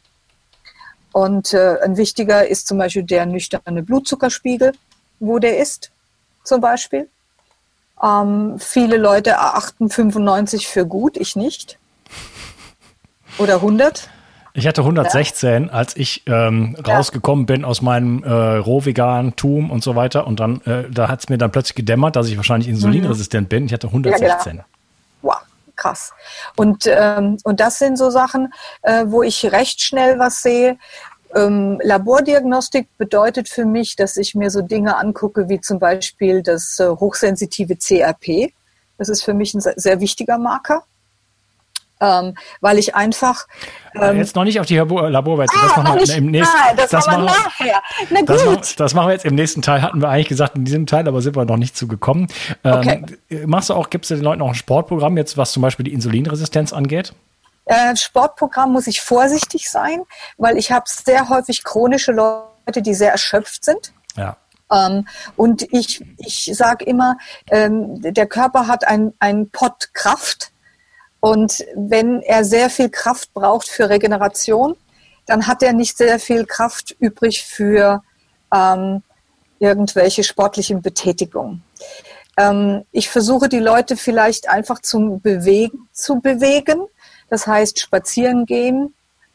[1.12, 4.74] Und äh, ein wichtiger ist zum Beispiel der nüchterne Blutzuckerspiegel,
[5.20, 5.92] wo der ist,
[6.44, 7.10] zum Beispiel.
[8.04, 11.78] Ähm, viele Leute erachten 95 für gut, ich nicht.
[13.38, 14.10] Oder 100.
[14.54, 15.70] Ich hatte 116, ja.
[15.72, 20.26] als ich ähm, rausgekommen bin aus meinem äh, Rohvegan-Tum und so weiter.
[20.26, 23.50] Und dann, äh, da hat es mir dann plötzlich gedämmert, dass ich wahrscheinlich insulinresistent mhm.
[23.50, 23.66] bin.
[23.68, 24.58] Ich hatte 116.
[24.58, 24.66] Ja,
[25.78, 26.12] krass.
[26.56, 30.78] Und, ähm, und das sind so Sachen, äh, wo ich recht schnell was sehe.
[31.36, 36.80] Ähm, Labordiagnostik bedeutet für mich, dass ich mir so Dinge angucke, wie zum Beispiel das
[36.80, 38.54] äh, hochsensitive CRP.
[38.98, 40.84] Das ist für mich ein sehr wichtiger Marker
[42.00, 43.48] ähm, weil ich einfach
[43.96, 45.52] ähm, jetzt noch nicht auf die Laborweise.
[45.56, 46.58] Ah, das machen wir im nächsten.
[46.58, 47.82] Ah, das, das machen wir nachher.
[48.10, 48.30] Na gut.
[48.30, 49.82] Das machen, das machen, wir jetzt im nächsten Teil.
[49.82, 52.28] Hatten wir eigentlich gesagt in diesem Teil, aber sind wir noch nicht zugekommen.
[52.64, 53.46] Ähm, okay.
[53.46, 53.90] Machst du auch?
[53.90, 57.14] Gibst du den Leuten auch ein Sportprogramm jetzt, was zum Beispiel die Insulinresistenz angeht?
[57.66, 60.04] Äh, Sportprogramm muss ich vorsichtig sein,
[60.38, 63.92] weil ich habe sehr häufig chronische Leute, die sehr erschöpft sind.
[64.16, 64.38] Ja.
[64.72, 67.18] Ähm, und ich, ich sage immer,
[67.50, 70.52] ähm, der Körper hat ein, ein Pott Kraft
[71.20, 74.76] und wenn er sehr viel Kraft braucht für Regeneration,
[75.26, 78.04] dann hat er nicht sehr viel Kraft übrig für
[78.54, 79.04] ähm,
[79.60, 81.64] irgendwelche sportlichen Betätigungen.
[82.38, 86.88] Ähm, ich versuche die Leute vielleicht einfach zum Bewegen zu bewegen.
[87.30, 88.94] Das heißt, spazieren gehen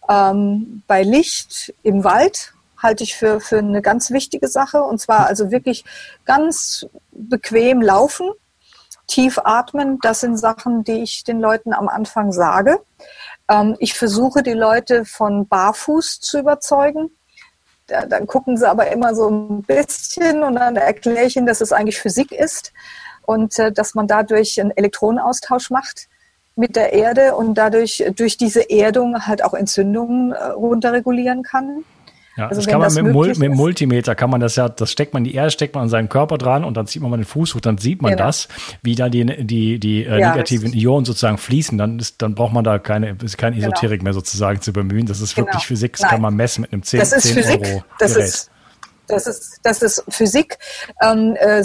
[0.09, 4.83] ähm, bei Licht im Wald halte ich für, für eine ganz wichtige Sache.
[4.83, 5.85] Und zwar also wirklich
[6.25, 8.31] ganz bequem laufen,
[9.12, 9.98] tief atmen.
[10.01, 12.81] Das sind Sachen, die ich den Leuten am Anfang sage.
[13.48, 17.11] Ähm, ich versuche die Leute von Barfuß zu überzeugen.
[17.88, 21.61] Da, dann gucken sie aber immer so ein bisschen und dann erkläre ich ihnen, dass
[21.61, 22.72] es eigentlich Physik ist
[23.27, 26.09] und äh, dass man dadurch einen Elektronenaustausch macht
[26.57, 31.85] mit der Erde und dadurch durch diese Erdung halt auch Entzündungen äh, runterregulieren kann.
[32.37, 34.68] Ja, also das kann man das mit, Mul mit dem Multimeter kann man das ja,
[34.68, 37.11] das steckt man, die Erde steckt man an seinen Körper dran und dann zieht man
[37.11, 38.25] mal den Fuß hoch, dann sieht man genau.
[38.25, 38.49] das,
[38.83, 40.83] wie da die, die, die äh, ja, negativen richtig.
[40.83, 41.77] Ionen sozusagen fließen.
[41.77, 43.68] Dann ist, dann braucht man da keine, ist keine genau.
[43.68, 44.05] Esoterik genau.
[44.05, 45.07] mehr sozusagen zu bemühen.
[45.07, 45.64] Das ist wirklich genau.
[45.64, 46.11] Physik, das Nein.
[46.11, 47.66] kann man messen mit einem 10, das ist 10 Physik.
[47.66, 48.29] Euro das Gerät.
[48.29, 48.51] Ist,
[49.09, 50.59] das ist, das ist Physik.
[51.03, 51.64] Ähm, äh,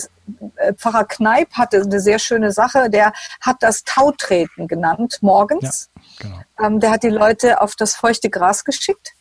[0.76, 2.90] Pfarrer Kneip hatte eine sehr schöne Sache.
[2.90, 5.90] Der hat das Tautreten genannt morgens.
[6.22, 6.42] Ja, genau.
[6.62, 9.14] ähm, der hat die Leute auf das feuchte Gras geschickt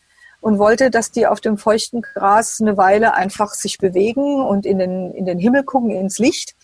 [0.46, 4.78] und wollte, dass die auf dem feuchten Gras eine Weile einfach sich bewegen und in
[4.78, 6.54] den, in den Himmel gucken, ins Licht.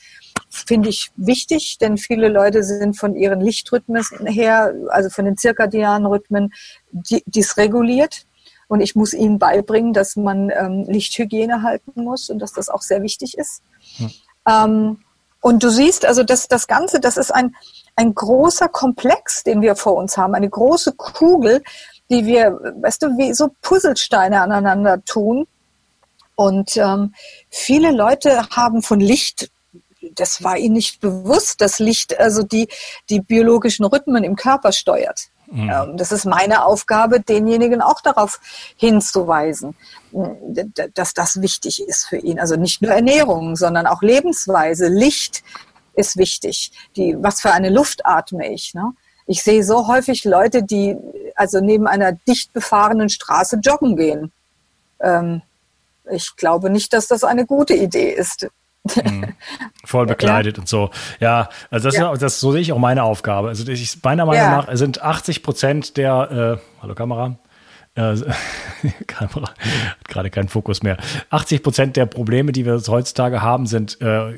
[0.48, 6.06] Finde ich wichtig, denn viele Leute sind von ihren Lichtrhythmen her, also von den zirkadianen
[6.06, 6.52] Rhythmen,
[6.92, 8.24] dysreguliert.
[8.68, 12.82] Und ich muss ihnen beibringen, dass man ähm, Lichthygiene halten muss und dass das auch
[12.82, 13.64] sehr wichtig ist.
[13.96, 14.10] Hm.
[14.48, 14.98] Ähm,
[15.40, 17.56] und du siehst, also das, das Ganze, das ist ein,
[17.96, 21.64] ein großer Komplex, den wir vor uns haben, eine große Kugel,
[22.12, 25.46] die wir, weißt du, wie so Puzzlesteine aneinander tun.
[26.34, 27.14] Und ähm,
[27.50, 29.50] viele Leute haben von Licht,
[30.14, 32.68] das war ihnen nicht bewusst, dass Licht also die,
[33.08, 35.28] die biologischen Rhythmen im Körper steuert.
[35.50, 35.70] Mhm.
[35.70, 38.40] Ähm, das ist meine Aufgabe, denjenigen auch darauf
[38.76, 39.74] hinzuweisen,
[40.94, 42.38] dass das wichtig ist für ihn.
[42.40, 44.88] Also nicht nur Ernährung, sondern auch Lebensweise.
[44.88, 45.42] Licht
[45.94, 46.72] ist wichtig.
[46.96, 48.74] Die, was für eine Luft atme ich?
[48.74, 48.92] Ne?
[49.26, 50.96] Ich sehe so häufig Leute, die
[51.36, 54.32] also neben einer dicht befahrenen Straße joggen gehen.
[55.00, 55.42] Ähm,
[56.10, 58.48] ich glaube nicht, dass das eine gute Idee ist.
[58.84, 59.34] Mhm.
[59.84, 60.60] Voll bekleidet ja.
[60.60, 60.90] und so.
[61.20, 62.12] Ja, also das, ja.
[62.12, 63.48] Ist, das so sehe ich auch meine Aufgabe.
[63.48, 64.56] Also ich, meiner Meinung ja.
[64.56, 67.36] nach sind 80 Prozent der, äh, hallo Kamera,
[67.94, 68.16] äh,
[69.06, 70.96] Kamera hat gerade keinen Fokus mehr.
[71.30, 74.32] 80 Prozent der Probleme, die wir heutzutage haben, sind äh,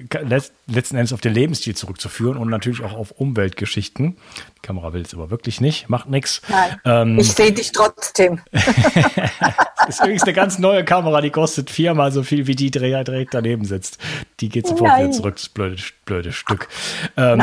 [0.66, 4.16] letzten Endes auf den Lebensstil zurückzuführen und natürlich auch auf Umweltgeschichten.
[4.64, 6.42] Kamera will es aber wirklich nicht, macht nichts.
[6.84, 8.40] Ähm, ich sehe dich trotzdem.
[8.50, 13.34] das ist übrigens eine ganz neue Kamera, die kostet viermal so viel, wie die direkt
[13.34, 13.98] daneben sitzt.
[14.40, 15.04] Die geht sofort Nein.
[15.04, 16.68] wieder zurück, das blöde, blöde Stück.
[17.16, 17.42] Ähm,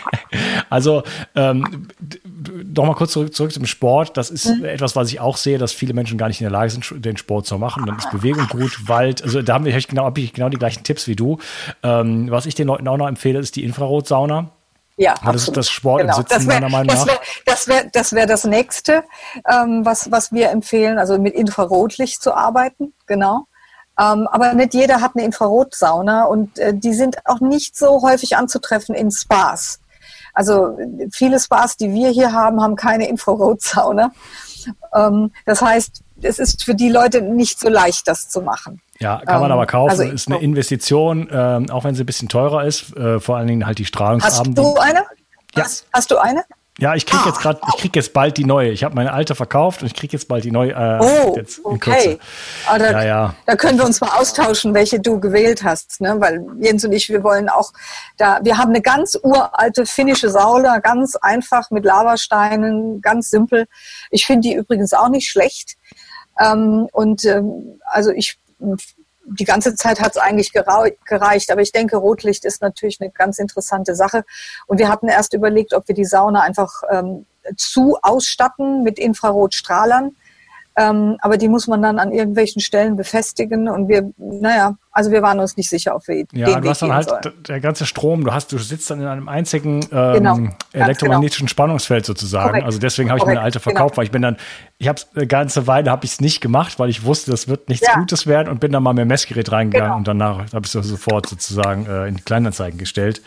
[0.70, 1.02] also,
[1.34, 1.88] ähm,
[2.74, 4.16] noch mal kurz zurück, zurück zum Sport.
[4.16, 4.64] Das ist mhm.
[4.64, 7.16] etwas, was ich auch sehe, dass viele Menschen gar nicht in der Lage sind, den
[7.16, 7.86] Sport zu machen.
[7.86, 9.22] Dann ist Bewegung gut, Wald.
[9.22, 11.38] Also da haben wir genau, habe ich genau die gleichen Tipps wie du.
[11.82, 14.50] Ähm, was ich den Leuten auch noch empfehle, ist die Infrarotsauna.
[14.96, 15.38] Ja, das absolut.
[15.38, 16.16] ist das Sport genau.
[16.16, 17.20] im Sitzen das wär, meiner Meinung nach.
[17.46, 19.04] Das wäre das, wär das nächste,
[19.48, 23.46] ähm, was, was wir empfehlen, also mit Infrarotlicht zu arbeiten, genau.
[23.98, 28.36] Ähm, aber nicht jeder hat eine Infrarotsauna und äh, die sind auch nicht so häufig
[28.36, 29.80] anzutreffen in Spas.
[30.34, 30.78] Also
[31.12, 34.12] viele Spas, die wir hier haben, haben keine Infrarotsauna.
[34.94, 38.80] Ähm, das heißt, es ist für die Leute nicht so leicht, das zu machen.
[38.98, 39.90] Ja, kann man aber ähm, kaufen.
[39.90, 42.96] Also ist eine Investition, ähm, auch wenn sie ein bisschen teurer ist.
[42.96, 44.58] Äh, vor allen Dingen halt die Strahlungsabend.
[44.58, 45.04] Hast du eine?
[45.54, 45.66] Ja.
[45.92, 46.44] Hast du eine?
[46.78, 48.70] Ja, ich kriege ah, jetzt gerade, ich kriege jetzt bald die neue.
[48.70, 50.72] Ich habe meine alte verkauft und ich kriege jetzt bald die neue.
[50.72, 52.18] Äh, oh, okay.
[52.66, 53.34] Ah, da, ja, ja.
[53.44, 56.16] da können wir uns mal austauschen, welche du gewählt hast, ne?
[56.18, 57.72] Weil Jens und ich, wir wollen auch
[58.16, 58.40] da.
[58.42, 63.66] Wir haben eine ganz uralte finnische Sauna, ganz einfach mit Lavasteinen, ganz simpel.
[64.10, 65.76] Ich finde die übrigens auch nicht schlecht.
[66.40, 68.38] Ähm, und ähm, also ich
[69.24, 71.50] die ganze Zeit hat es eigentlich gereicht.
[71.50, 74.24] Aber ich denke, Rotlicht ist natürlich eine ganz interessante Sache.
[74.66, 80.16] Und wir hatten erst überlegt, ob wir die Sauna einfach ähm, zu ausstatten mit Infrarotstrahlern.
[80.76, 83.68] Ähm, aber die muss man dann an irgendwelchen Stellen befestigen.
[83.68, 86.82] Und wir, naja, also wir waren uns nicht sicher, ob wir ja, den du hast
[86.82, 87.42] dann halt sollen.
[87.48, 90.38] der ganze Strom, du hast, du sitzt dann in einem einzigen ähm, genau,
[90.72, 91.50] elektromagnetischen genau.
[91.50, 92.50] Spannungsfeld sozusagen.
[92.50, 92.66] Korrekt.
[92.66, 93.36] Also deswegen habe ich Korrekt.
[93.36, 93.96] meine alte verkauft, genau.
[93.96, 94.36] weil ich bin dann,
[94.76, 97.70] ich habe eine ganze Weile habe ich es nicht gemacht, weil ich wusste, das wird
[97.70, 97.98] nichts ja.
[97.98, 99.98] Gutes werden und bin dann mal mit dem Messgerät reingegangen genau.
[99.98, 103.22] und danach habe ich es sofort sozusagen äh, in die Kleinanzeigen gestellt,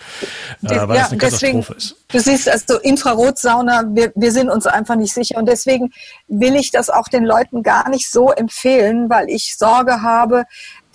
[0.62, 1.96] äh, weil ja, es eine deswegen, Katastrophe ist.
[2.10, 5.92] Du siehst, also Infrarotsauna, wir, wir sind uns einfach nicht sicher und deswegen
[6.28, 10.44] will ich das auch den Leuten gar nicht so empfehlen, weil ich Sorge habe,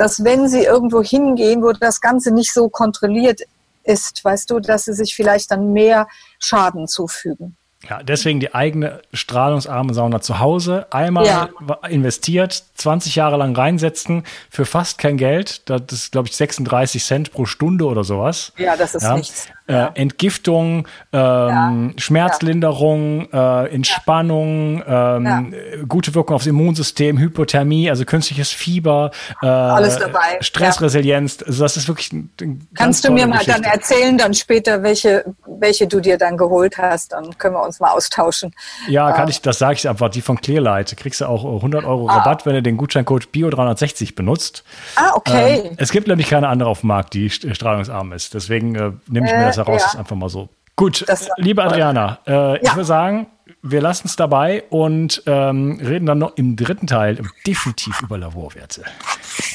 [0.01, 3.43] dass wenn sie irgendwo hingehen, wo das Ganze nicht so kontrolliert
[3.85, 6.09] ist, weißt du, dass sie sich vielleicht dann mehr
[6.39, 7.59] Schaden zufügen.
[7.89, 10.87] Ja, deswegen die eigene strahlungsarme Sauna zu Hause.
[10.91, 11.49] Einmal Ja.
[11.89, 15.63] investiert, 20 Jahre lang reinsetzen für fast kein Geld.
[15.69, 18.53] Das ist, glaube ich, 36 Cent pro Stunde oder sowas.
[18.59, 19.15] Ja, das ist Ja.
[19.17, 19.49] nichts.
[19.67, 25.55] Äh, Entgiftung, ähm, Schmerzlinderung, äh, Entspannung, ähm,
[25.89, 29.11] gute Wirkung aufs Immunsystem, Hypothermie, also künstliches Fieber,
[29.43, 31.43] äh, Alles dabei, Stressresilienz.
[31.47, 33.71] Also das ist wirklich ganz Kannst du mir mal dann Geschichte.
[33.71, 35.25] erzählen, dann später, welche,
[35.61, 37.13] welche du dir dann geholt hast?
[37.13, 38.55] Dann können wir uns mal austauschen.
[38.89, 40.97] Ja, kann ich, das sage ich einfach, die von Clearlight.
[40.97, 44.65] Kriegst du auch 100 Euro Rabatt, wenn du den Gutscheincode Bio360 benutzt.
[44.97, 45.63] Ah, okay.
[45.67, 48.35] Ähm, es gibt nämlich keine andere auf dem Markt, die st- strahlungsarm ist.
[48.35, 49.87] Deswegen äh, nehme ich mir Äh, das heraus, ja.
[49.89, 50.49] ist einfach mal so.
[50.77, 52.75] Gut, Das liebe Adriana, äh, ich Ja.
[52.75, 53.27] würde sagen,
[53.63, 58.85] wir lassen es dabei und ähm, reden dann noch im dritten Teil definitiv über Laborwerte.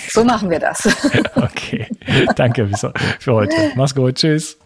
[0.10, 0.88] so machen wir das.
[1.36, 1.88] Okay,
[2.36, 2.70] danke
[3.20, 3.56] für heute.
[3.76, 4.58] Mach's gut, tschüss.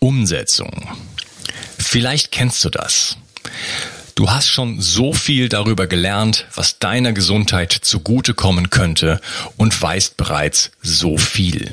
[0.00, 0.88] Umsetzung.
[1.78, 3.16] Vielleicht kennst du das.
[4.14, 9.20] Du hast schon so viel darüber gelernt, was deiner Gesundheit zugutekommen könnte
[9.56, 11.72] und weißt bereits so viel.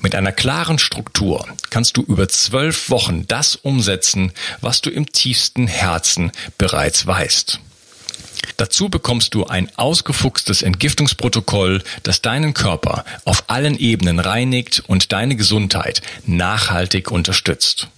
[0.00, 5.66] Mit einer klaren Struktur kannst du über zwölf Wochen das umsetzen, was du im tiefsten
[5.66, 7.60] Herzen bereits weißt.
[8.56, 15.36] Dazu bekommst du ein ausgefuchstes Entgiftungsprotokoll, das deinen Körper auf allen Ebenen reinigt und deine
[15.36, 17.88] Gesundheit nachhaltig unterstützt.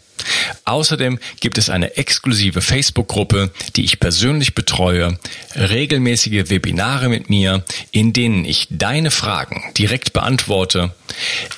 [0.65, 5.19] Außerdem gibt es eine exklusive Facebook-Gruppe, die ich persönlich betreue,
[5.55, 10.95] regelmäßige Webinare mit mir, in denen ich deine Fragen direkt beantworte,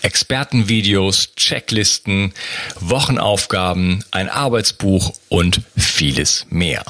[0.02, 2.32] Expertenvideos, Checklisten,
[2.80, 6.84] Wochenaufgaben, ein Arbeitsbuch und vieles mehr.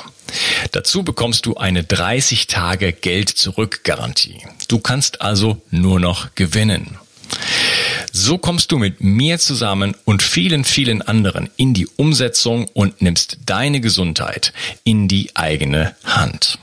[0.72, 4.38] Dazu bekommst du eine 30 Tage Geld-Zurück-Garantie.
[4.68, 6.98] Du kannst also nur noch gewinnen.
[8.12, 13.38] So kommst du mit mir zusammen und vielen, vielen anderen in die Umsetzung und nimmst
[13.46, 14.52] deine Gesundheit
[14.84, 16.58] in die eigene Hand.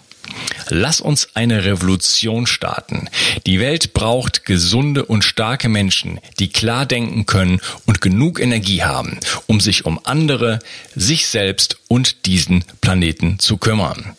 [0.69, 3.09] Lass uns eine Revolution starten.
[3.45, 9.17] Die Welt braucht gesunde und starke Menschen, die klar denken können und genug Energie haben,
[9.45, 10.59] um sich um andere,
[10.95, 14.15] sich selbst und diesen Planeten zu kümmern.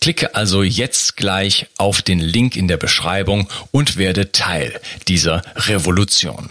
[0.00, 6.50] Klicke also jetzt gleich auf den Link in der Beschreibung und werde Teil dieser Revolution.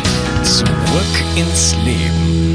[0.43, 2.50] Zurück ins Leben.